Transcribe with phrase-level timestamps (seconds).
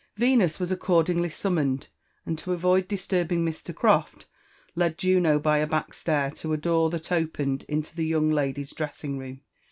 [0.17, 1.87] Tenus was accordingly summoned,
[2.25, 3.75] and, to avoid tistorfaingMr.
[3.75, 4.25] Croft,
[4.73, 8.73] led Juno by a back stair to a door that opened isle the youag lady's
[8.73, 9.41] dressing room.